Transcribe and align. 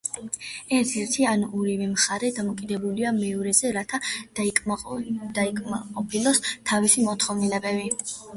ერთ-ერთი 0.75 1.25
ან 1.31 1.43
ორივე 1.57 1.89
მხარე 1.91 2.31
დამოკიდებულია 2.37 3.11
მეორეზე 3.19 3.73
რათა 3.77 4.01
დაიკმაყოფილოს 4.41 6.43
თავისი 6.73 7.07
მოთხოვნილებები. 7.11 7.89